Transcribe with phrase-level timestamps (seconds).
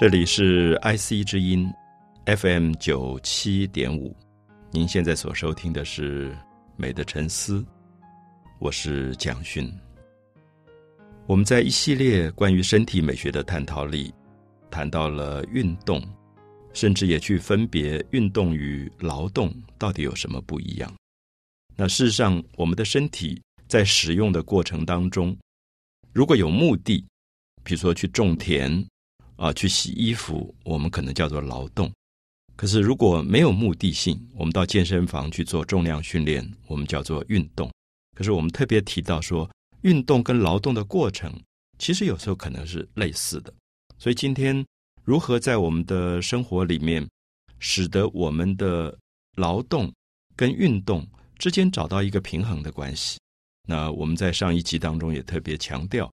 [0.00, 1.70] 这里是 IC 之音
[2.24, 4.16] FM 九七点五，
[4.70, 6.30] 您现在所收听的是
[6.74, 7.60] 《美的沉思》，
[8.60, 9.70] 我是蒋勋。
[11.26, 14.10] 我们在一系列关于身体美学的探讨里，
[14.70, 16.02] 谈到了运动，
[16.72, 20.90] 甚至也去分别运动与劳动到底有什么不一样。
[21.76, 23.38] 那事实上，我们的身体
[23.68, 25.36] 在使用的过程当中，
[26.14, 27.04] 如果有目的，
[27.62, 28.82] 比如说去种田。
[29.40, 31.88] 啊，去洗衣服，我们可能叫做劳动；
[32.56, 37.72] 可是如果没有目的性，我们到健身房去做重量训练，我们叫做运动。
[38.14, 41.32] 可是我们特别提到说，运动跟劳动的过程，
[41.78, 43.50] 其实有时候可能是类似的。
[43.98, 44.62] 所以今天
[45.04, 47.08] 如何在我们的生活里面，
[47.58, 48.94] 使得我们的
[49.36, 49.90] 劳动
[50.36, 53.18] 跟运动之间找到一个平衡的关系？
[53.66, 56.12] 那我们在上一集当中也特别强调，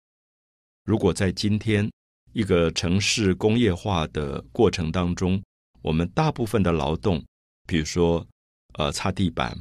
[0.85, 1.91] 如果在今天。
[2.33, 5.41] 一个城市工业化的过程当中，
[5.81, 7.23] 我们大部分的劳动，
[7.65, 8.25] 比如说
[8.73, 9.57] 呃擦地板，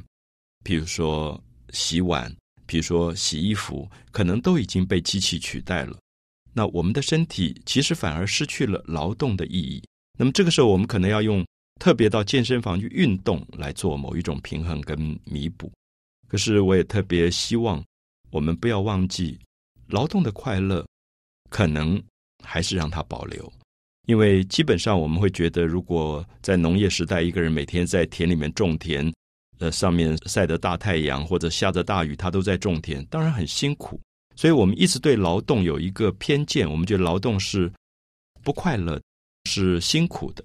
[0.63, 2.31] 比如说洗碗，
[2.65, 5.97] 比如说洗衣服，可能都已经被机器取代了。
[6.53, 9.83] 那我们的身体其实反而失去了劳动的意义。
[10.17, 11.45] 那么这个时候，我们可能要用
[11.79, 15.71] 特别到健身房去运动来做某一种平衡跟弥补。
[16.27, 17.83] 可是我也特别希望
[18.29, 19.39] 我们不要忘记
[19.87, 20.85] 劳动的快乐，
[21.49, 21.99] 可能。
[22.43, 23.51] 还是让它保留，
[24.05, 29.11] 因为基本上我们会觉得，如果在农业时代，一个人每天在田里面种田，
[29.59, 33.99] 呃，上面晒着大太阳或者下着大雨，他都在种田，当然很辛苦。
[34.35, 37.71] 所以我们一直对劳动有一个偏见，我们觉得劳动是
[38.43, 39.01] 不快乐，
[39.45, 40.43] 是辛苦的。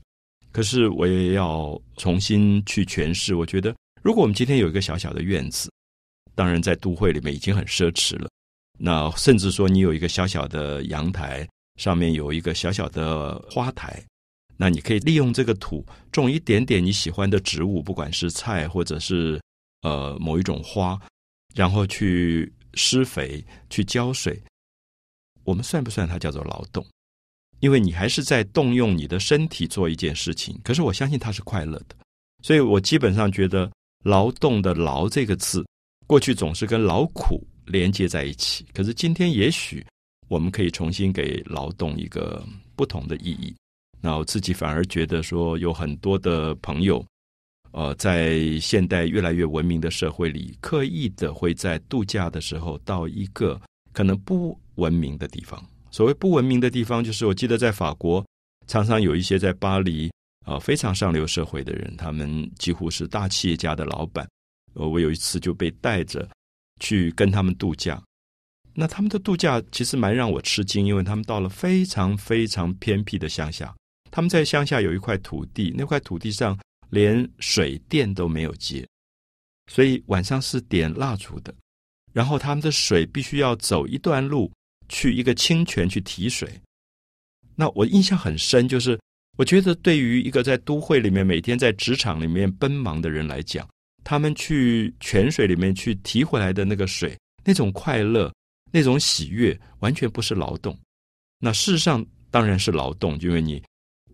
[0.51, 5.71] 可是我也要重新去诠释，我觉得，如果我们今天有一个小小的院子，
[6.35, 8.29] 当然在都会里面已经很奢侈了，
[8.79, 11.47] 那甚至说你有一个小小的阳台。
[11.77, 14.03] 上面有一个小小的花台，
[14.57, 19.41] 那你可以利用这个土种一点点你喜欢的植物，不管是菜或者是
[19.81, 21.01] 呃某一种花，
[21.55, 24.41] 然后去施肥、去浇水。
[25.45, 26.87] 我们算不算它叫做劳动？
[27.61, 30.61] 因为你还是在动用你的身体做一件事情。
[30.63, 31.97] 可是我相信它是快乐的，
[32.43, 33.71] 所以我基本上觉得
[34.05, 35.67] 劳动的“劳”这个字，
[36.07, 38.67] 过去总是跟劳苦连接在一起。
[38.75, 39.85] 可是今天也许。
[40.29, 42.45] 我们可以重新给劳动一个
[42.75, 43.55] 不同的意义。
[44.01, 47.05] 那我自己反而觉得说，有很多的朋友，
[47.71, 53.61] 呃，在现代越来越文明的社会里，刻意的会在度假的时候到一个
[53.93, 55.63] 可能不文明的地方。
[55.91, 58.25] 所谓不文明的地方，就是我记得在法国，
[58.67, 60.11] 常常有一些在巴黎
[60.45, 64.27] 啊非常上流社会的人，他们几乎是大企业家的老板。
[64.75, 66.29] 呃，我有一次就被带着
[66.81, 68.03] 去跟他们度假。
[68.75, 73.75] 那他们的度假其实蛮让我吃惊，因为他们到了非常非常偏僻的乡下，
[74.11, 78.87] 他们在乡下有一块土地，那块土地上连水电都没有接，
[79.71, 81.55] 所以晚上是点蜡烛的，
[82.15, 84.51] 然后他们的水必须要走一段路
[84.89, 86.49] 去一个清泉去提水。
[87.55, 88.99] 那我印象很深，就是
[89.37, 93.69] 我觉得对于一个在都会里面每天在职场里面奔忙的人来讲，
[94.03, 98.33] 他们去泉水里面去提回来的那个水，那种快乐。
[98.75, 100.77] 那种喜悦完全不是劳动，
[101.39, 103.63] 那事实上当然是劳动，因为你，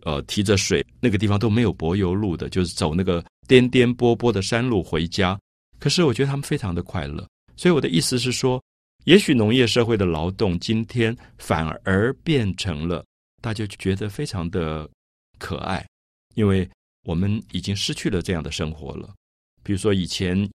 [0.03, 5.39] 呃，提着水那个地方都没有柏油路的，就是走那个颠颠簸簸的山路回家。
[5.79, 7.25] 可是我觉得他们非常的快乐，
[7.57, 8.61] 所以我的意思是说，
[9.05, 13.05] 也许农业社会的劳动今天反而变成了
[13.41, 14.91] 大家觉得非常的
[15.39, 15.87] 可爱，
[16.35, 16.69] 因为
[17.05, 19.15] 我们已经失去了这样的生活了。
[19.63, 20.51] 比如说以前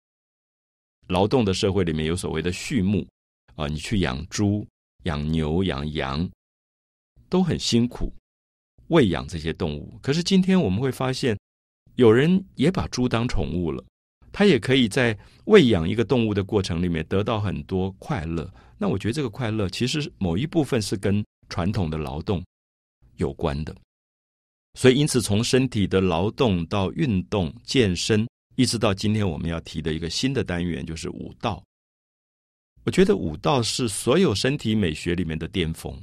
[1.06, 3.06] 劳动的社会里面有所谓的畜牧。
[3.62, 4.66] 啊，你去养猪、
[5.04, 6.28] 养牛、养羊，
[7.28, 8.12] 都很辛苦，
[8.88, 9.98] 喂养这些动物。
[10.02, 11.38] 可是今天我们会发现，
[11.94, 13.84] 有人也把猪当宠物了，
[14.32, 18.52] 他也可以在喂养一个动物的过程里面得到很多快乐。
[18.78, 22.44] 那我觉得这个快乐其实某一部分是跟传统的劳动
[23.16, 23.74] 有关的。
[24.74, 28.26] 所以，因此从身体的劳动到运动、健身，
[28.56, 31.62] 一直到今天我们要提的一个新的单元，就是武道。
[32.84, 35.96] 我觉得舞蹈是所有身体美学里面的巅峰，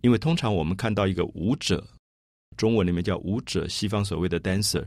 [0.00, 1.86] 因为通常我们看到一个舞者，
[2.56, 4.86] 中文里面叫舞者，西方所谓的 dancer，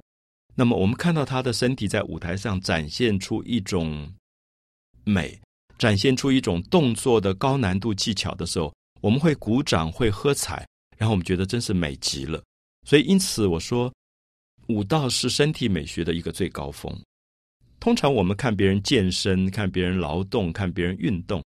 [0.56, 4.12] 那么我们看到他的身体在舞台上展现出一种
[5.04, 5.40] 美，
[5.78, 10.68] 展现出一种动作的高难度技巧的时候，我们会鼓掌，会喝彩，
[10.98, 12.42] 然后我们觉得真是美极了。
[12.88, 13.94] 所以因此我说，
[14.68, 16.92] 舞蹈是身体美学的一个最高峰。
[17.82, 21.44] 通常我们看别人健身、看别人劳动、看别人运动，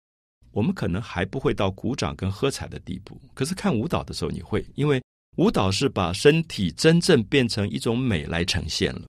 [0.51, 3.21] 我们可能还不会到鼓掌跟喝彩的地步。
[3.33, 5.03] 可是看舞蹈的时候，你会，因为
[5.35, 9.01] 舞蹈是把身体真正变成一种美来呈现了。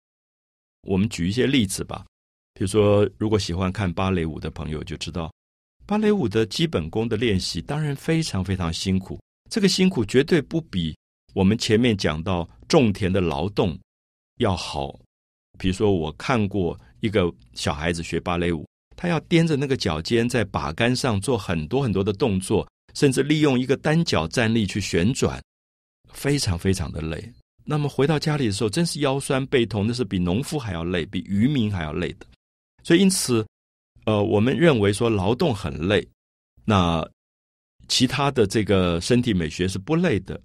[0.82, 2.04] 我们举一些例子吧，
[2.54, 5.32] 比如说，如果喜欢看芭蕾舞的朋友就知道，
[5.86, 10.92] 芭蕾舞的基本功的练习当然非常非常辛苦，这个辛苦绝对不比
[11.34, 13.78] 我们前面讲到种田的劳动
[14.38, 14.98] 要好。
[15.56, 18.64] 比如说，我看过一个小孩子学芭蕾舞，
[18.96, 25.42] 他要踮着那个脚尖在把杆上做很多很多的动作，甚至利用一个单脚站立去旋转，
[26.12, 27.32] 非常非常的累。
[27.64, 32.26] 那么回到家里的时候，真是腰酸背痛，那是比农夫还要累，比渔民还要累的。
[32.84, 33.44] 所以因此，
[34.04, 36.06] 呃，我们认为说劳动很累，
[36.64, 37.04] 那
[37.88, 40.40] 其他的这个身体美学是不累的，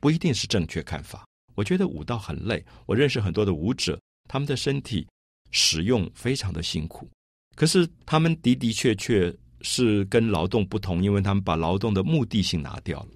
[0.00, 1.26] 不一定是正确看法。
[1.54, 4.00] 我觉得舞蹈很累，我认识很多的舞者。
[4.28, 5.06] 他们的身体
[5.50, 7.08] 使用非常的辛苦，
[7.56, 13.08] 可是他们的的确确是跟劳动不同，因为他们把劳动的目的性拿掉了。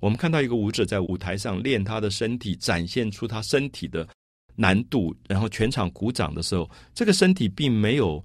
[0.00, 4.08] 我们看到一个舞者在舞台上练他的身体，展现出他身体的
[4.54, 8.24] 难度，然后全场鼓掌的时候，这个身体并没有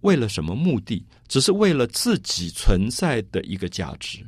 [0.00, 4.26] 为了什么目的，只是为了自己存在的一个价值。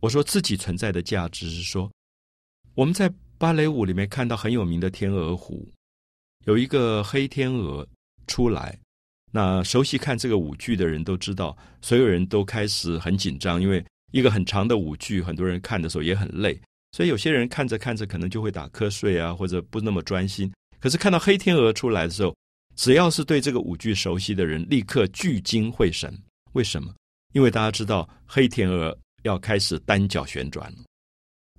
[0.00, 1.90] 我说自己存在的价值是说，
[2.74, 3.12] 我们在。
[3.40, 5.64] 芭蕾舞里面看到很有名的天鹅湖，
[6.48, 7.86] 有一个黑天鹅
[8.26, 8.74] 出来。
[9.30, 16.58] 那熟悉看这个舞剧的人都知道，所有人都开始很紧张，因为一个很长的舞剧，很多人看的时候也很累，
[16.92, 20.50] 所以有些人看着看着可能就会打瞌睡啊，或者不那么专心。
[20.80, 22.34] 可是看到黑天鹅出来的时候，
[22.76, 26.10] 只要是对这个舞剧熟悉的人，立刻聚精会神。
[26.54, 26.94] 为什么？
[27.34, 30.78] 因为大家知道黑天鹅要开始单脚旋转了。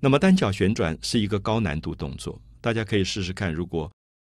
[0.02, 3.54] 那么单脚旋转是一个高难度动作，大家可以试试看。
[3.54, 3.88] 如果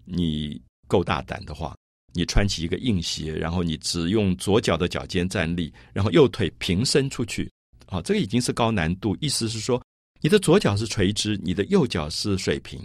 [0.05, 1.75] 你够大胆的话，
[2.13, 7.51] 你穿起一个硬鞋，然后你只用左脚的脚尖站立，然后右腿平伸出去，
[7.87, 9.17] 啊，这个已经是高难度。
[9.19, 9.81] 意思是说，
[10.21, 12.79] 你的左脚是垂直，你的右脚是水平，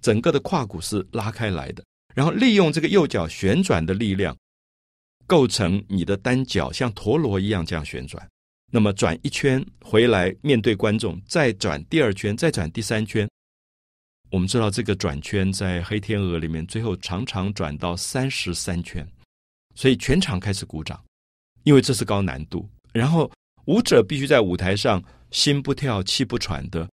[0.00, 4.36] 整个的胯骨是拉开来的，然后利用这个右脚旋转的力量，
[5.26, 8.26] 构成你的单脚像陀螺一样这样旋转。
[8.70, 13.28] 那么转一圈回来，面对观众，再转第二圈，再转第三圈。
[14.30, 19.06] 我们知道这个转圈在黑天鹅里面，最后常常转到三十三圈，
[19.74, 21.02] 所以全场开始鼓掌，
[21.64, 22.68] 因为这是高难度。
[22.92, 23.30] 然后
[23.66, 26.88] 舞者必须在舞台上心不跳、气不喘的，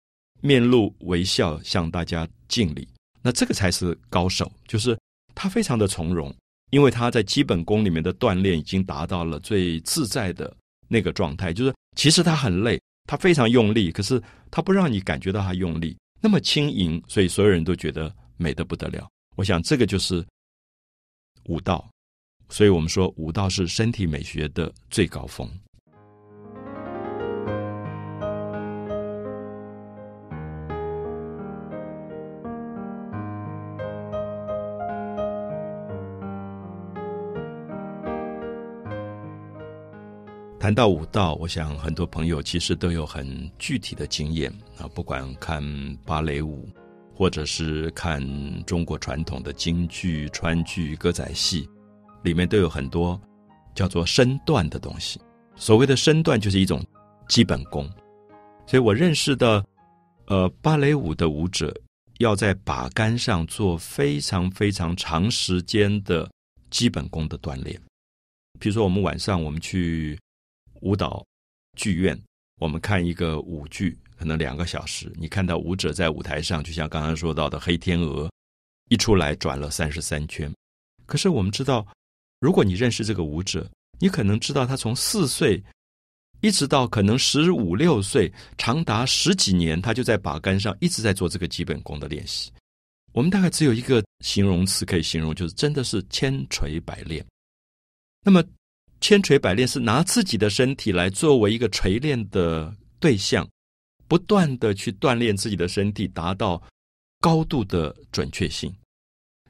[0.40, 2.88] 面露微笑向大家敬礼。
[3.22, 4.98] 那这个才是高手，就是
[5.34, 6.34] 他非常的从容，
[6.70, 10.56] 因为他在基本功里面的锻炼已经达到了最自在的。
[10.92, 19.08] 那个状态就是，其实他很累，他非常用力，可是他不让你感觉到他用力，那么轻盈，所以所有人都觉得美得不得了。
[19.36, 20.24] 我想这个就是
[21.44, 21.90] 武道，
[22.48, 25.50] 所以我们说武道是身体美学的最高峰。
[40.70, 44.48] 谈到舞蹈，我想很多朋友其实都有很具体的经验
[44.78, 45.60] 啊，不管看
[46.06, 46.68] 芭蕾舞，
[47.12, 48.24] 或者是看
[48.66, 51.68] 中国传统的京剧、川剧、歌仔戏，
[52.22, 53.20] 里面都有很多
[53.74, 55.20] 叫做身段的东西。
[55.56, 56.86] 所谓的身段，就是一种
[57.28, 57.90] 基本功。
[58.64, 59.64] 所以我认识的，
[60.26, 61.74] 呃，芭蕾舞的舞者
[62.20, 66.30] 要在把杆上做非常非常长时间的
[66.70, 67.76] 基本功的锻炼。
[68.60, 70.16] 比如说，我们晚上我们去。
[70.80, 71.24] 舞蹈
[71.76, 72.18] 剧院，
[72.60, 75.12] 我们看一个舞剧，可能两个小时。
[75.16, 78.30] 你看到舞者在舞台上，就像刚刚说到的黑天鹅，
[78.88, 80.52] 一出来转了三十三圈。
[81.06, 81.86] 可是我们知道，
[82.40, 83.68] 如果你认识这个舞者，
[83.98, 85.62] 你可能知道他从四岁
[86.40, 92.50] 一直到可能十五六岁，长达十几年，他就在把杆上一直在做这个基本功的练习。
[93.12, 97.24] 我们大概只有一个形容词可以形容，就是真的是千锤百炼。
[98.24, 98.42] 那么。
[99.00, 103.48] 千锤百炼是拿自己的身体来作为一个锤炼的对象，
[104.06, 106.62] 不断的去锻炼自己的身体，达到
[107.20, 108.72] 高度的准确性。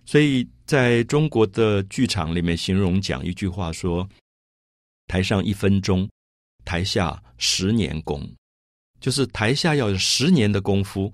[0.07, 4.09] 所以在中国的剧场里面，形容讲一句话说
[5.07, 6.09] ：“台上一分钟，
[6.64, 8.28] 台下十年功。”
[9.00, 11.12] 就是台下要有十年的功夫，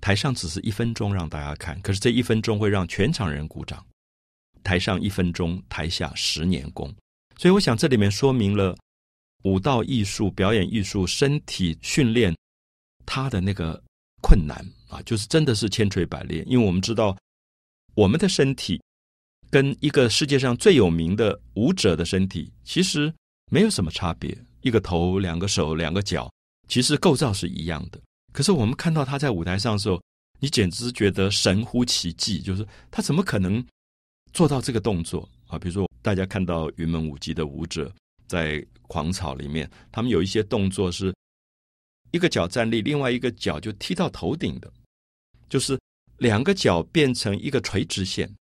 [0.00, 3.84] 台上只是一分钟让大家看，可是这一分钟会让全场人鼓掌。
[4.64, 6.92] 台上一分钟，台下十年功。
[7.38, 8.76] 所以，我想这里面说明了
[9.44, 12.36] 舞蹈艺术、表演艺术、身体训练
[13.06, 13.80] 它的那个
[14.20, 16.44] 困难啊，就是真的是千锤百炼。
[16.48, 17.16] 因为我们知道，
[17.94, 18.82] 我们的身体
[19.50, 23.14] 跟一个世界上最有名的舞者的身体其实
[23.52, 26.28] 没有什么差别，一个头、两个手、两个脚，
[26.66, 28.00] 其实构造是一样的。
[28.32, 30.02] 可是我们看到他在舞台上的时候，
[30.40, 33.64] 你简直觉得神乎其技，就是他怎么可能
[34.32, 35.56] 做到这个动作啊？
[35.56, 37.94] 比如说，大家看到云门舞集的舞者
[38.26, 41.14] 在狂草里面，他们有一些动作是
[42.12, 44.72] 一个脚站立，另外一个脚就踢到头顶的，
[45.50, 45.78] 就是
[46.16, 48.34] 两个脚变成一个垂直线。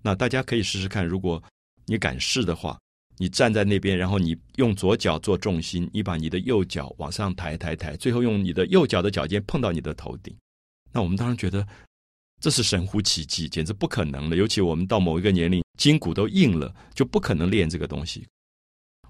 [0.00, 1.42] 那大家可以试试看，如果
[1.86, 2.78] 你敢试的话。
[3.20, 10.32] 你站在那边，然后你用左脚做重心，你把你的右脚往上抬抬抬，最后用你的右脚的脚尖碰到你的头顶。
[10.92, 11.66] 那我们当然觉得
[12.40, 14.36] 这是神乎其技，简直不可能的。
[14.36, 18.26] 尤其我们到某一个年龄，筋骨都硬了，就不可能练这个东西。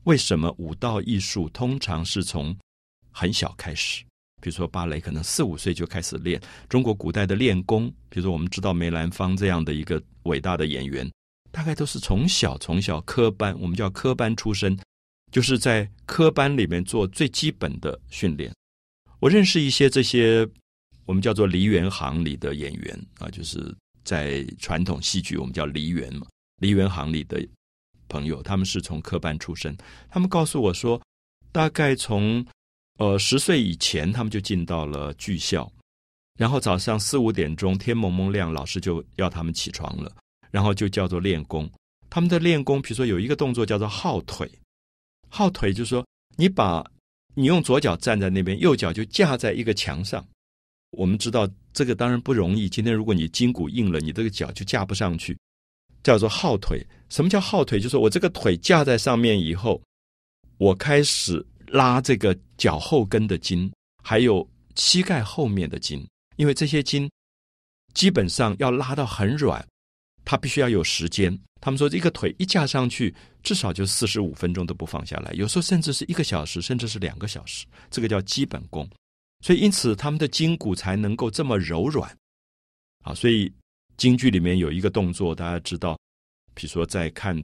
[0.04, 2.56] 为什么武道艺术通常是从
[3.10, 4.02] 很小开始？
[4.40, 6.40] 比如说芭蕾，可能四五岁就开始练。
[6.68, 11.10] 中国古代的练功，比如说我们知道梅兰芳这样的一个伟大的演员。
[11.50, 14.78] 大概都是从小从小科班，我们叫科班出身，
[15.32, 18.54] 就是在科班里面做最基本的训练。
[19.18, 20.48] 我认识一些这些
[21.08, 23.74] 我们叫做梨园行里的演员啊，就是
[24.04, 26.26] 在传统戏剧我们叫梨园嘛，
[26.60, 27.42] 梨园行里的
[28.08, 29.74] 朋友，他们是从科班出身。
[30.10, 31.00] 他们告诉我说，
[31.50, 32.44] 大概从
[32.98, 35.72] 呃十岁以前，他们就进到了剧校，
[36.38, 40.14] 然后早上四五点钟天蒙蒙亮，老师就要他们起床了。
[40.50, 41.70] 然后就叫做练功，
[42.10, 44.50] 他们的练功，比如说有一个动作叫做耗腿，
[45.30, 46.84] 耗腿就是说你把
[47.34, 50.22] 你用左脚站在那边，右脚就架在一个墙上。
[50.90, 52.68] 我们知道这个当然不容易。
[52.68, 55.36] 今天如果你筋骨硬了，你这个脚就架不上去，
[56.02, 56.84] 叫做耗腿。
[57.08, 57.80] 什么叫耗腿？
[57.80, 59.80] 就是我这个腿架在上面以后，
[60.56, 63.70] 我开始拉这个脚后跟的筋，
[64.02, 67.10] 还有膝盖后面的筋，因为这些筋
[67.94, 69.66] 基本上要拉到很软。
[70.24, 71.38] 它必须要有时间。
[71.58, 77.64] 他们说，一个腿一架上去，至少就四十五分钟都不放下来，有时候甚至是一个小时，甚至是两个小时。
[77.90, 78.86] 这个叫基本功。
[79.40, 82.16] 所以，因此他们的筋骨才能够这么柔软。
[83.04, 83.52] 啊，所以
[83.96, 85.96] 京剧里面有一个动作，大家知道，
[86.54, 87.40] 比如说在看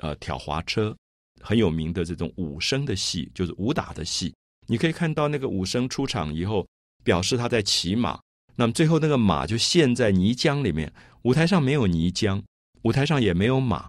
[0.00, 0.94] 呃挑滑车，
[1.40, 4.34] 很有名的这种武生的戏，就是武打的戏。
[4.66, 6.66] 你可以看到那个武生出场以后，
[7.04, 8.20] 表示他在骑马。
[8.56, 12.42] 那么最后那个马就陷在泥浆里面，舞台上没有泥浆，
[12.82, 13.88] 舞台上也没有马，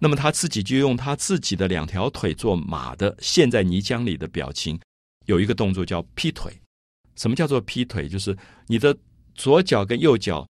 [0.00, 4.80] 那么他自己就用他自己的两条腿做马的陷在泥浆里的表情，
[5.26, 6.52] 有一个动作叫劈腿。
[7.18, 8.08] 什么叫做劈腿？
[8.08, 8.34] 就是
[8.66, 8.96] 你的
[9.34, 10.48] 左脚跟右脚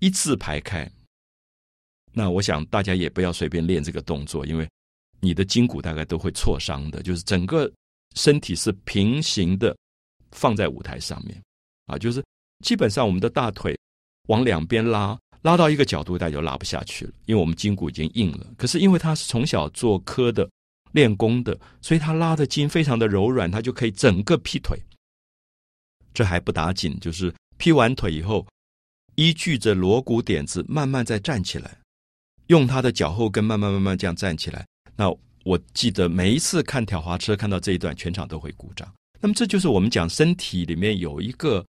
[0.00, 0.90] 一字排开。
[2.12, 4.68] 那我想大家也不要随便练这个动作，因为
[5.20, 7.02] 你的筋骨大概都会挫伤的。
[7.02, 7.70] 就是整个
[8.16, 9.76] 身体是平行的
[10.32, 11.40] 放在舞台上面
[11.86, 12.20] 啊，就是。
[12.62, 13.76] 基本上，我们的大腿
[14.28, 18.46] 往两边拉，拉到一个角度，大家就拉不下去了，因为我们筋骨已经硬了。
[18.56, 20.48] 可是，因为他是从小做科的、
[20.92, 24.80] 练功的，所以他拉的筋非常的柔软，他就可以整个劈腿。
[26.14, 28.46] 这还不打紧，就是劈完腿以后，
[29.16, 31.76] 依据着锣鼓点子，慢慢再站起来，
[32.46, 34.66] 用他的脚后跟慢慢慢慢这样站起来。
[34.96, 38.90] 那我记得每一次看挑滑车，看到这一段，全场都会鼓掌。
[39.20, 41.62] 那么，这就是我们讲身体里面有一个。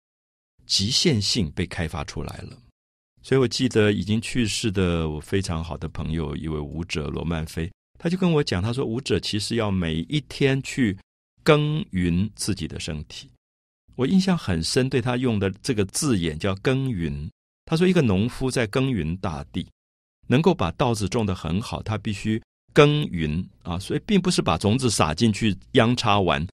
[0.65, 2.57] 极限性被开发出来了，
[3.21, 10.97] 所以我记得已经去世的我非常好的朋友一位舞者罗曼菲，他就跟我讲，他说舞者其实要每一天去
[11.43, 13.29] 耕耘自己的身体。
[13.97, 17.31] 我印象很深，对他用的这个字眼叫耕耘。
[17.65, 19.67] 他说一个农夫在耕耘大地，
[20.29, 26.47] 能够把稻子种得很好，他必须耕耘啊，所以并不是把种子撒进去秧插完，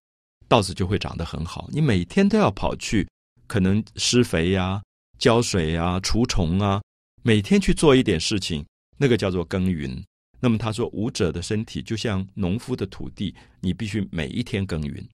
[0.47, 1.69] 稻子就会长得很好。
[1.71, 3.07] 你每天都要跑去。
[3.47, 4.79] 可能施肥呀、
[5.17, 6.79] 浇水呀、除虫啊，
[7.23, 8.63] 每天去做一点事情，
[8.95, 9.99] 那个叫做耕耘。
[10.39, 15.09] 那么他说，舞者的身体就像农夫的土地，你必须每一天耕耘。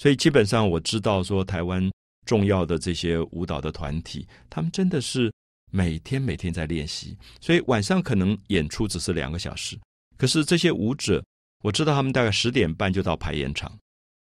[0.00, 1.90] 所以基本上我知道说，台湾
[2.24, 5.30] 重要的这些舞蹈的团体，他们真的是
[5.70, 7.14] 每天每天在练习。
[7.38, 9.78] 所以晚上可能演出只是两个小时，
[10.16, 11.22] 可是这些舞者，
[11.62, 13.78] 我知道他们大概十点半就到排演场，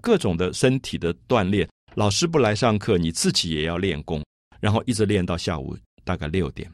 [0.03, 1.67] 各种的身体的锻炼。
[1.95, 4.23] 老师不来上课，你自己也要练功，
[4.59, 6.71] 然后一直练到下午大概六点，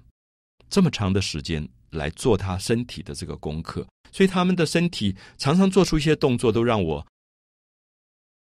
[0.69, 7.05] 这么长的时间来做他身体的这个功课，所以他们的身体常常做出一些动作，都让我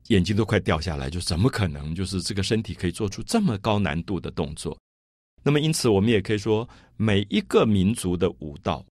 [0.09, 1.09] 眼睛都快掉下来。
[1.09, 1.95] 就怎么可能？
[1.95, 4.79] 就是这个身体可以做出这么高难度的动作？
[5.43, 8.85] 那么，因此我们也可以说，每一个民族的舞蹈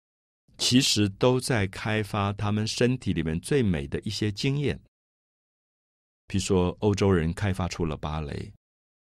[0.57, 4.81] 其实都在开发他们身体里面最美的一些经验。
[6.29, 8.53] 比如说，欧洲人开发出了芭蕾，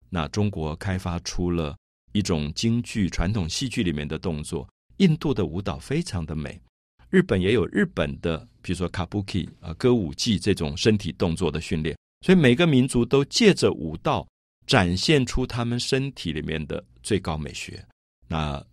[0.09, 1.77] 那中国开发出了
[2.11, 4.67] 一种京剧传统戏剧里面的动作。
[4.97, 6.61] 印度的舞蹈非常的美，
[7.09, 11.97] 日本也有日本的，比如说卡布奇啊歌舞伎这种身体动作的训练。
[12.25, 14.27] 所以每个民族都借着舞道
[14.65, 17.85] 展现出他们身体里面的最高美学。
[18.27, 18.65] 那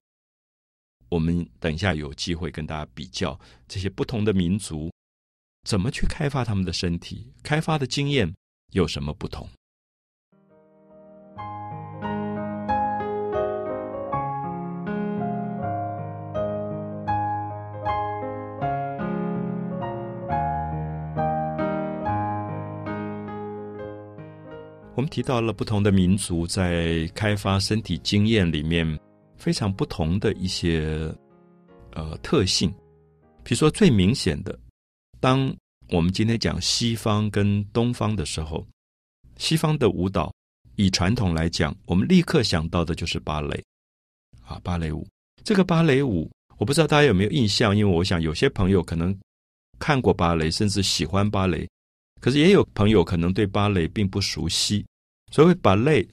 [1.10, 4.90] 我们等一下有机会跟大家比较这些不同的民族
[5.68, 8.34] 怎么去开发他们的身体，开发的经验
[8.70, 9.46] 有什么不同。
[25.02, 28.86] 我们提到了不同的民族在开发身体经验里面
[29.36, 31.12] 非常不同的一些
[31.90, 32.70] 呃特性，
[33.42, 34.56] 比如说最明显的，
[35.18, 35.52] 当
[35.88, 38.64] 我们今天讲西方跟东方的时候，
[39.38, 40.32] 西方的舞蹈
[40.76, 43.60] 以传统来讲，我们立刻想到的就是芭蕾
[44.46, 45.04] 啊，芭蕾舞。
[45.42, 49.12] 这个芭蕾舞，我不知道大家有没有印象，因为我想有些朋友可能
[49.80, 51.68] 看过芭蕾，甚至喜欢芭蕾。
[52.20, 54.86] 可是也有朋友可能对芭蕾并不熟悉。
[55.32, 56.06] 所谓芭蕾，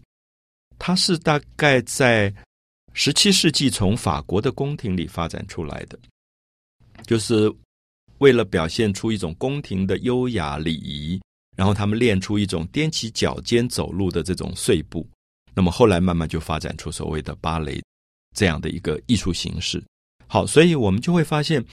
[0.80, 2.34] 它是大概在
[2.94, 6.00] 十七世纪从法国的宫廷里发展出来的，
[7.06, 7.54] 就是
[8.20, 11.22] 为了表现出一种宫廷的优雅礼仪，
[11.58, 15.06] 然后他们练出一种踮起脚尖走路的这种碎步。
[15.54, 17.84] 那么后来慢慢就发展出所谓的芭蕾
[18.34, 19.84] 这样的一个艺术形式。
[20.28, 21.64] 好，所以我们就会发现，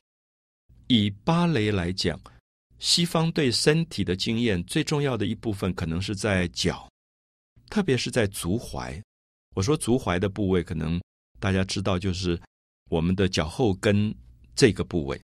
[0.88, 2.20] 以芭蕾来讲。
[2.78, 6.86] 西方对身体的经验最重要的一部分，可能是在脚，
[7.76, 8.98] 特别是在足踝。
[9.54, 10.98] 我说足踝的部位，可能
[11.38, 12.40] 大家知道，就是
[12.88, 14.14] 我们的脚后跟
[14.54, 15.20] 这个部位。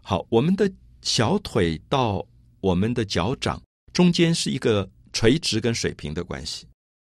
[0.00, 0.72] 好，我们的
[1.02, 2.24] 小腿到
[2.60, 3.60] 我们的脚掌
[3.92, 6.64] 中间是一个垂直跟水平的关系。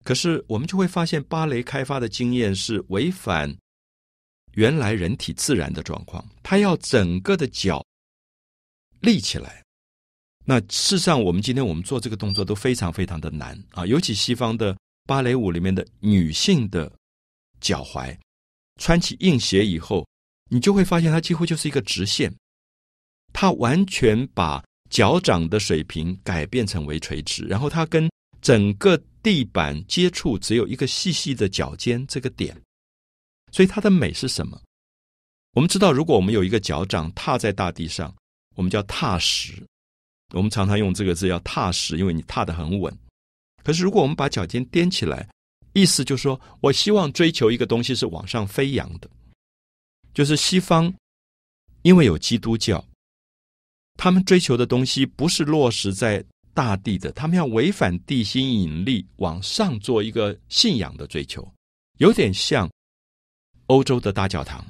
[0.03, 3.51] 可是我们就会发现，芭蕾开发的经验是违反
[4.53, 7.83] 原来人体自然的状况，它要整个的脚
[9.01, 9.63] 立起来。
[10.49, 13.85] 那事实上，我们今天我们做这个动作都非常非常的难啊！
[13.85, 16.89] 尤其西方的芭蕾舞里面的女性的
[17.59, 18.17] 脚踝，
[18.79, 20.07] 穿起硬鞋以后，
[20.49, 22.33] 你就会发现它几乎就是一个直线，
[23.33, 28.09] 它完全把脚掌的水平改变成为垂直，然后它跟
[28.41, 32.57] 整个地板接触只有一个细细的脚尖这个点，
[33.51, 34.57] 所以它的美是什么？
[35.55, 38.15] 我们知道，如果我们有一个脚掌踏在大地上，
[38.55, 39.61] 我们叫踏实。
[40.33, 42.95] 我们常常用这个字要踏实，因为你踏得很稳。
[43.63, 45.27] 可是如果我们把脚尖踮起来，
[45.73, 49.09] 意思就是说我希望追求一个东西是往上飞扬的。
[50.13, 50.93] 就是西方，
[51.83, 52.83] 因为有基督教，
[53.95, 61.47] 他们追求的东西不是落实在大地的，他们要违反地心引力往上做一个信仰的追求，
[61.99, 62.69] 有点像
[63.67, 64.65] 欧洲的大教堂。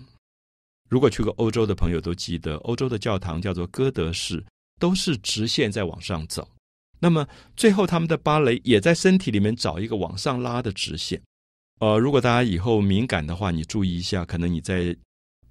[0.90, 4.44] 如果去过欧洲的朋友都记得，欧洲的教堂叫做哥德式。
[4.80, 6.48] 都是直线在往上走，
[7.00, 11.22] 那么最后他们的芭蕾也在身体里面找一个往上拉的直线。
[11.80, 14.96] 呃，如果大家以后敏感的话，你注意一下，可能你在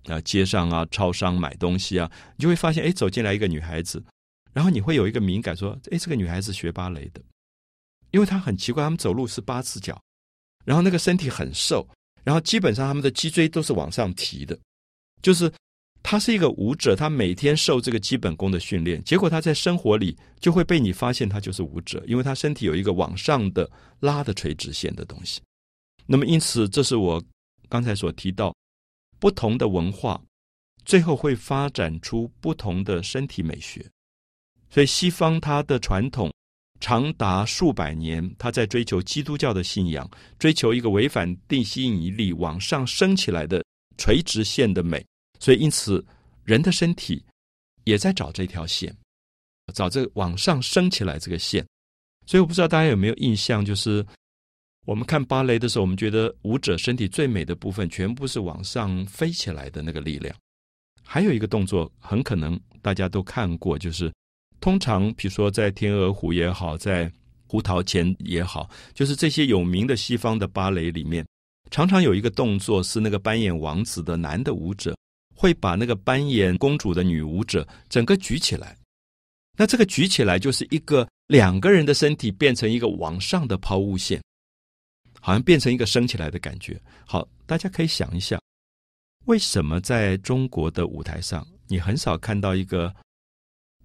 [0.07, 4.05] 啊街上啊、超商买东西啊，你就会发现，哎，走进来一个女孩子，
[4.53, 7.21] 然后你会有一个敏感，说，哎，这个女孩子学芭蕾的，
[8.13, 10.01] 因为她很奇怪，她们走路是八字脚，
[10.65, 11.87] 然后那个身体很瘦，
[12.25, 14.59] 然后基本上他们的脊椎都是往上提的，
[15.21, 15.53] 就是。
[16.09, 25.41] 他是一个舞者，他每天受这个基本功的训练，结果他在生活里就会被你发现他就是舞者，因为他身体有一个往上的拉的垂直线的东西。
[26.07, 27.21] 那么，因此这是我
[27.69, 28.55] 刚才所提到，
[29.19, 30.23] 不同的文化
[30.85, 33.85] 最后会发展出不同的身体美学。
[34.71, 36.33] 所以，西方它的传统
[36.79, 43.65] 长达数百年，他在追求基督教的信仰，追求一个违反地心引力往上升起来的
[43.99, 45.05] 垂直线的美。
[45.39, 46.05] 所以，因此，
[46.45, 47.23] 人的身体
[47.85, 48.95] 也在找这条线，
[49.75, 51.67] 找这个往上升起来这个线。
[52.27, 54.05] 所以，我不知道大家有没有印象，就是
[54.85, 60.35] 我们看芭蕾的时候，我们觉得舞者身体最美的部分，全部是往上飞起来的那个力量。
[61.03, 64.13] 还有一个动作，很可能大家都看过，就是
[64.61, 67.11] 通常，比如说在天鹅湖也好，在
[67.47, 71.25] 胡桃钳也好，就是这些有名的西方的芭蕾里面，
[71.71, 74.97] 常常有一个动作是那个扮演王子的男的舞者。
[75.37, 78.75] 会把那个扮演公主的女舞者整个举起来，
[79.59, 84.23] 那这个举起来就是一个两个人的身体变成一个往上的抛物线，
[85.21, 86.81] 好像变成一个升起来的感觉。
[87.05, 88.41] 好，大家可以想一想，
[89.27, 92.95] 为什么在中国的舞台上，你很少看到一个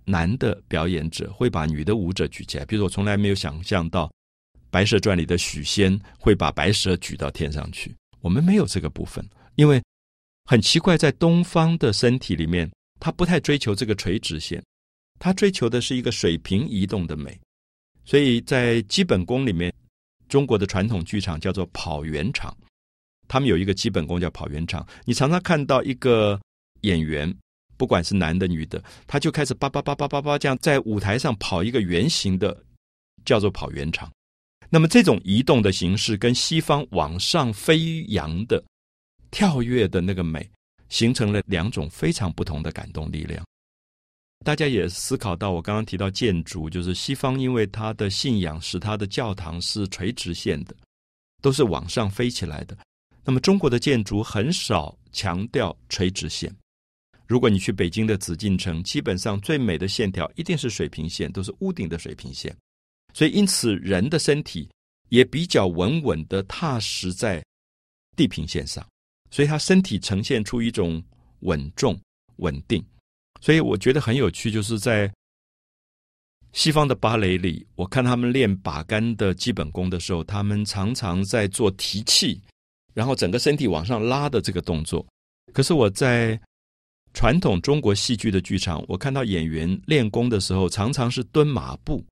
[0.06, 2.66] 男的表演者会把女的舞者举起来？
[2.66, 4.08] 比如我从来没有想象到
[4.70, 9.82] 《白蛇传》里的许仙会把白蛇举到天上去，我们没有这个部分，因为。
[10.52, 14.62] 很奇怪，在东方的身体里面，他不太追求这个垂直线，
[15.18, 17.40] 他追求的是一个水平移动的美。
[18.04, 19.74] 所以在基本功里面，
[20.28, 22.54] 中国的传统剧场叫做跑圆场，
[23.30, 24.86] 他们有一个基本功叫跑圆场。
[25.06, 26.38] 你常常看到一个
[26.82, 27.34] 演员，
[27.78, 32.62] 不管是男的女的，他就开始叭叭叭叭叭叭这样在舞台上跑一个圆形的，
[33.24, 34.12] 叫做跑圆场。
[34.70, 38.62] 那么这种移动的形式跟西方往上飞扬的
[39.32, 40.48] 跳跃的那个美，
[40.90, 43.44] 形成了两种非常不同的感动力量。
[44.44, 50.76] 大家也思考到，我刚刚提到建筑，就是西方因为它的信仰使它的教堂是垂直线的，
[51.42, 52.78] 都是往上飞起来的。
[53.24, 56.52] 那么中国的建筑很少强调垂直线。
[57.28, 62.54] 如果你去北京的紫禁城，基本上最美的线条一定是水平线，都是屋顶的水平线。
[63.14, 64.68] 所以因此人的身体
[65.10, 67.44] 也比较稳稳的踏实在
[68.16, 68.84] 地平线上，
[69.32, 71.04] 所以他身体呈现出一种
[71.40, 72.00] 稳重
[72.36, 72.84] 稳定。
[73.40, 75.12] 所以我觉得很有趣，就是在
[76.54, 82.40] 西方的芭蕾里，我看他们练把杆的基本功的时候，他们常常在做提气，
[82.94, 85.04] 然后整个身体往上拉的这个动作。
[85.54, 86.40] 可是我在
[87.14, 92.06] 传统中国戏剧的剧场，我看到演员练功的时候，常常是蹲马步。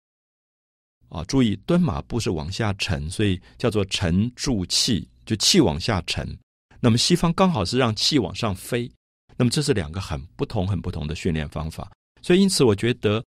[1.09, 6.37] 啊，注意蹲马步是往下沉，所以叫做沉住气，就气往下沉。
[6.79, 8.89] 那么西方刚好是让气往上飞。
[9.37, 11.89] 那么这是两个很不同、很不同的训练方法，
[12.21, 13.23] 所以因此我觉得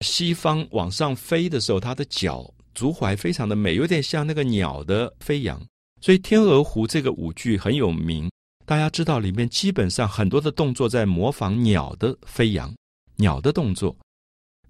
[0.00, 5.64] 西方往上飞的时候，它的脚足踝非常的美，有点像那个鸟的飞扬。
[6.00, 8.28] 所以《天鹅湖》这个舞剧很有名，
[8.64, 12.74] 大家知道里面基本上很多的动作在模仿鸟的飞扬，
[13.14, 13.96] 鸟的动作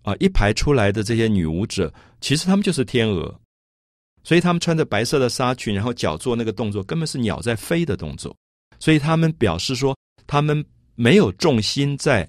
[0.03, 3.35] 啊，一排出来的这些女舞者，其实她们就是天鹅，
[4.27, 8.37] 所以他们穿着白色的纱裙，然后脚做那个动作，根本是鸟在飞的动作，
[8.81, 9.97] 所以他们表示说。
[10.29, 12.29] 他们没有重心在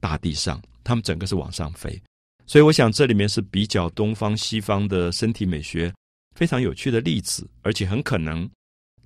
[0.00, 2.02] 大地上，他们整个是往上飞，
[2.44, 5.94] 所以我想这里面是比较东方西方的身体美学
[6.34, 8.50] 非常有趣的例子，而且很可能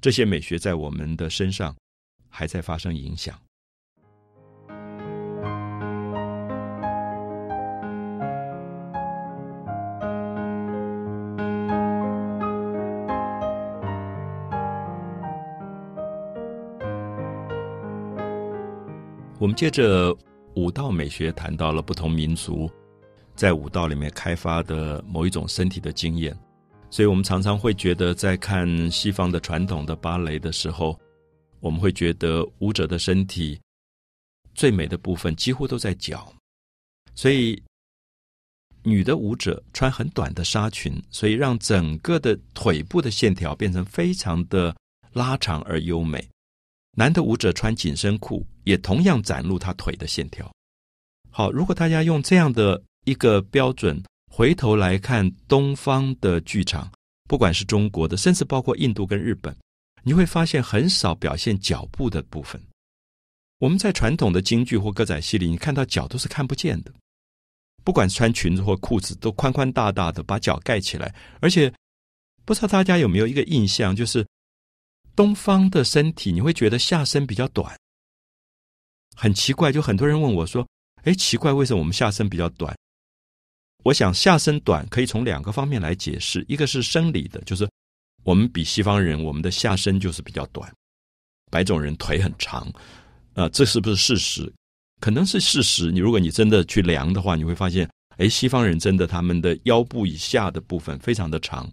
[0.00, 1.76] 这些美学在我们的身上
[2.30, 3.38] 还在发生影响。
[19.40, 20.14] 我们接着
[20.54, 22.70] 舞蹈美学谈到了不同民族
[23.34, 26.38] 在舞蹈里面开发的某一种身体的经验，
[26.90, 31.00] 所以我们常常会觉得，在看西方的传统的芭蕾的时候，
[31.60, 33.58] 我们会觉得舞者的身体
[34.54, 36.30] 最美的部分几乎都在脚，
[37.14, 37.62] 所以
[38.82, 44.76] 女的舞者穿很短的纱裙，所以让整个的腿部的线条变成非常的
[45.14, 46.28] 拉长而优美。
[47.00, 50.52] 男的舞者穿紧身裤，也同样展露他腿的线条。
[51.30, 53.98] 好，如果大家用这样的一个标准
[54.30, 56.92] 回头来看东方的剧场，
[57.26, 59.56] 不管是中国的，甚至包括印度跟日本，
[60.02, 62.60] 你会发现很少表现脚步的部分。
[63.60, 66.92] 我们在传统的京剧或歌仔戏里，你看到脚都是看不见的，
[67.82, 71.14] 不管穿裙子或裤子，都宽宽大大的把脚盖起来。
[71.40, 71.72] 而且，
[72.44, 74.22] 不知道大家有没有一个印象，就是。
[75.16, 77.76] 东方的身体，你会觉得下身比较短，
[79.16, 79.70] 很奇怪。
[79.70, 80.66] 就很多人问我说
[81.04, 82.74] ：“哎，奇怪，为什么我们下身比较短？”
[83.84, 87.68] 我想下身短可以从两个方面来解释，一个是生理的，就是
[88.24, 90.70] 我们比西方人，我们的下身就是比较短，
[91.50, 92.70] 白种人腿很长，
[93.34, 94.52] 啊，这是不是事实？
[95.00, 95.90] 可能是事实。
[95.90, 101.70] 你如果你真的去量的话，你会发现，哎，西方人真的他们的腰部以下的部分非常的长，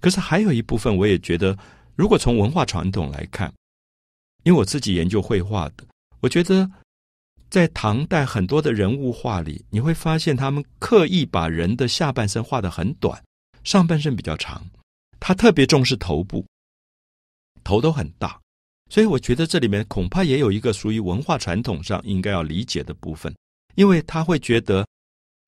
[0.00, 1.56] 可是还有一部分，我也觉得。
[1.96, 3.52] 如果从文化传统来看，
[4.42, 5.84] 因为我自己研究绘画的，
[6.20, 6.68] 我觉得
[7.48, 13.22] 在唐代很多的人物画里，你会发现他们刻意把人的下半身画的很短，
[13.62, 14.64] 上半身比较长。
[15.20, 16.44] 他特别重视头部，
[17.62, 18.40] 头都很大，
[18.90, 23.34] 所以我觉得这里面恐怕也有一个属于文化传统上应该要理解的部分，
[23.76, 24.86] 因为他会觉得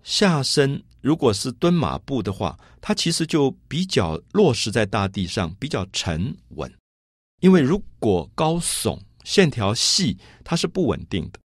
[0.04, 0.82] 下身。
[1.00, 6.72] 如果是蹲马步的话，它其实就比较落实在大地上，比较沉稳。
[7.40, 11.38] 因为如果高耸、线条细，它是不稳定的。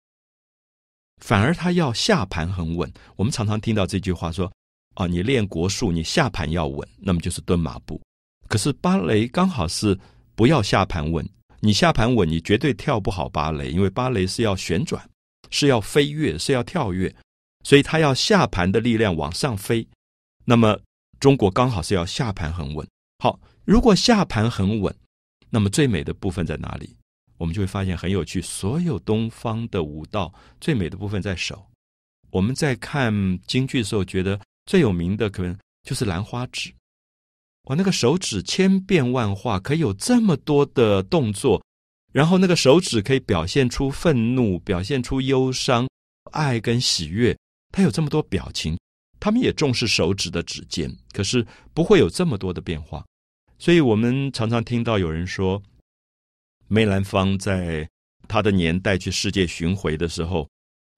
[1.22, 2.90] 反而它要下盘很稳。
[3.16, 4.50] 我们常常听到这句话说
[4.96, 8.00] ：“啊，你练国术，你下盘要稳，那么就是蹲马步。”
[8.48, 9.98] 可是芭蕾刚好是
[10.34, 11.28] 不要下盘稳，
[11.60, 15.06] 你下盘稳，你绝对跳不好芭蕾，因为芭蕾是要旋转，
[15.50, 17.14] 是要飞跃，是要跳跃。
[17.62, 19.86] 所以它要下盘的力量往上飞，
[20.44, 20.80] 那么
[21.18, 22.86] 中国刚好是要下盘很稳。
[23.18, 24.94] 好，如果下盘很稳，
[25.50, 26.96] 那么最美的部分在哪里？
[27.36, 28.40] 我们就会发现很有趣。
[28.40, 31.66] 所有东方的舞蹈最美的部分在手。
[32.30, 33.12] 我们在看
[33.46, 36.72] 京剧的时候，觉得最有名的可能就是兰花指。
[37.64, 41.62] 哇，那个手指千变万化，可以有这么多的动作，
[42.12, 45.88] 然后那个手指可以表现出愤怒，表现出忧伤、
[46.32, 47.36] 爱跟喜悦，
[47.72, 48.78] 他有这么多表情。
[49.22, 53.04] 他们也重视手指的指尖，可是不会有这么多的变化。
[53.58, 55.62] 所以我们常常听到有人说，
[56.68, 57.86] 梅兰芳在
[58.26, 60.48] 他的年代去世界巡回的时候，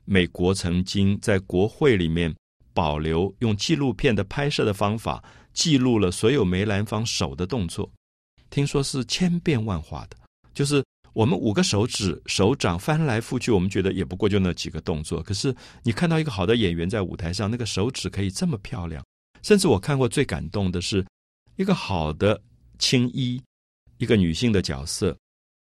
[0.05, 2.33] 美国曾经在国会里面
[2.73, 7.91] 保留用纪录片的拍摄的方法，记录了所有梅兰芳手的动作。
[8.51, 10.17] 听说是千变万化的，
[10.55, 15.23] 就是我们五个手指手掌翻来覆去，我们觉得也不过就那几个动作。
[15.23, 19.05] 可是你看到一个好的演员在舞台上，那个手指可以这么漂亮。
[19.43, 21.05] 甚至我看过最感动的是
[21.57, 22.41] 一个好的。
[22.79, 23.41] 青衣，
[23.99, 25.17] 一个女性的角色，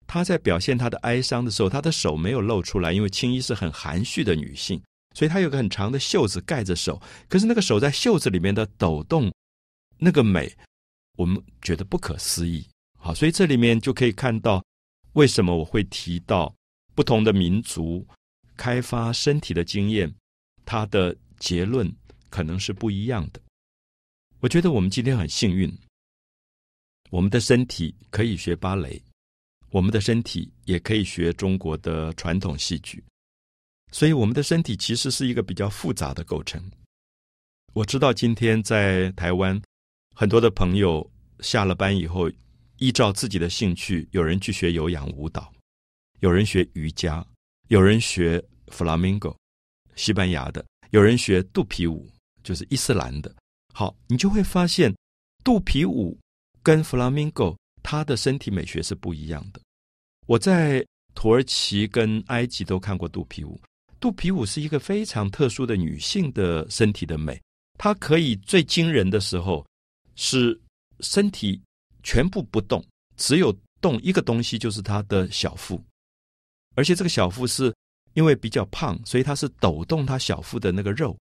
[0.08, 4.82] 她在表现她的哀伤的时候，她的手没有露出来，因为青衣是很含蓄的女性，
[5.14, 7.00] 所以她有个很长的袖子盖着手。
[7.28, 9.32] 可是那个手在袖子里面的抖动，
[9.98, 10.52] 那个美，
[11.16, 12.66] 我们觉得不可思议。
[12.98, 14.60] 好，所以这里面就可以看到，
[15.14, 16.54] 为什么我会提到
[16.94, 18.06] 不同的民族
[18.56, 20.12] 开发身体的经验，
[20.64, 21.90] 它的结论
[22.30, 23.40] 可能是不一样的。
[24.40, 25.72] 我觉得我们今天很幸运。
[27.10, 29.02] 我们的身体可以学芭蕾，
[29.68, 33.04] 我们的身体也可以学中国的传统戏剧，
[33.90, 36.62] 所以我们的身体其实是一个比较复杂的构成。
[37.74, 39.60] 我知道今天在台湾
[40.14, 41.06] 很多的朋友
[41.40, 42.30] 下了班以后，
[42.82, 45.52] 依照自己的兴趣，有人去学有氧舞蹈，
[46.18, 47.24] 有人学瑜伽，
[47.68, 48.42] 有人学
[48.72, 49.32] 弗拉明戈，
[49.94, 52.10] 西班牙的，有人学肚皮舞，
[52.42, 53.32] 就是伊斯兰的。
[53.72, 54.92] 好，你就会发现
[55.44, 56.18] 肚皮舞。
[56.64, 59.60] 跟弗拉明戈，他的身体美学是不一样的。
[60.26, 63.60] 我在土耳其跟埃及都看过肚皮舞，
[63.98, 67.40] 肚皮舞是一个非常特殊的女性的身体的美。
[67.78, 69.66] 她可以最惊人的时候
[70.14, 70.60] 是
[71.00, 71.60] 身体
[72.02, 72.84] 全部不动，
[73.16, 75.82] 只有动一个东西，就是他的小腹。
[76.74, 77.74] 而且这个小腹是
[78.14, 81.16] 因为比较胖，所以他是抖动他小腹的那个肉，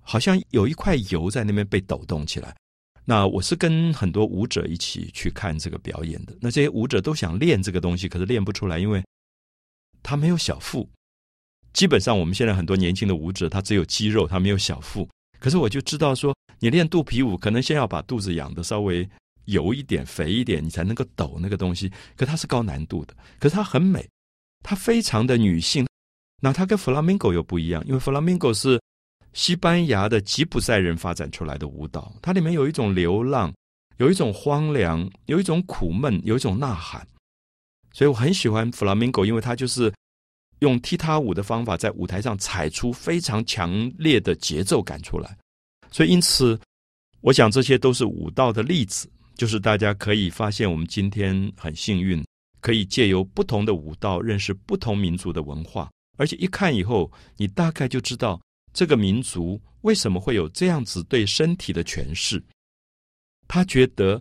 [0.00, 2.54] 好像有一块油在那边被抖动起来。
[3.06, 6.34] 那我是跟很多舞者一起去看这个表演的。
[6.40, 9.04] 那这些舞者都想练这个东西，可是练不出来，因为
[10.02, 10.88] 他没有小腹。
[11.74, 15.08] 基本上我们现在很多年轻的舞者，他只有肌肉，他没有小腹。
[15.38, 19.06] 可是我就知道说，你练肚皮舞，可能先要把肚子养的稍微
[19.46, 21.90] 油一点、肥一点，你才能够抖那个东西。
[22.16, 24.08] 可它是高难度的，可是它很美，
[24.62, 25.86] 它非常的女性。
[26.40, 28.80] 那它跟弗拉明戈又不一样，因为弗拉明戈是。
[29.36, 33.52] 西班牙的吉普赛人发展出来的舞蹈，它里面有一种流浪，
[33.96, 37.04] 有一种荒凉，有一种苦闷，有一种呐喊。
[37.92, 39.92] 所以我很喜欢弗拉明戈，因为它就是
[40.60, 45.36] 用踢踏舞的方法，在舞台上踩出非常强烈的节奏感出来。
[45.90, 46.56] 所以因此，
[47.20, 52.24] 我想这些都是舞蹈的例子，就是大家可以发现，我们今天很幸运，
[52.60, 58.40] 可以借由不同的舞蹈认识不同民族的文化，而且一看以后，你大概就知道。
[58.72, 62.42] 这个民族为什么会有这样子对身体的诠释？
[63.46, 64.20] 他觉得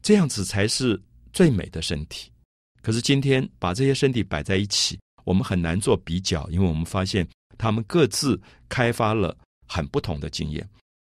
[0.00, 0.98] 这样子才是
[1.30, 2.32] 最美的身体。
[2.80, 10.66] 可是今天把这些身体摆在一起，我们很难做比较，因为我们发现他们各自开发了很不同的经验。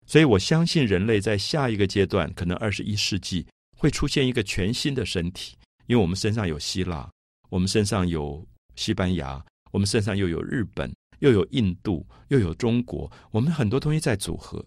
[0.07, 7.09] 所以我相信人类在下一个阶段，可能二十一世纪会出现一个全新的身体，因为我们身上有希腊，
[7.49, 10.93] 我们身上有西班牙，我们身上又有日本。
[11.21, 14.63] 又有印度，又有中国，我们很多东西在组合，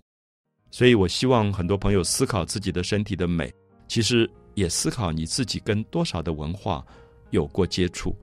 [0.71, 3.53] 所以我希望很多朋友思考自己的身体的美，
[3.87, 6.83] 其实也思考你自己跟多少的文化
[7.29, 8.15] 有过接触，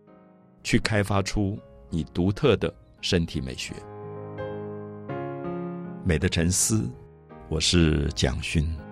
[0.65, 1.57] 去开发出
[1.91, 3.73] 你独特的身体美学。
[6.05, 6.91] 美的沉思，
[7.49, 8.84] 我是蒋勋。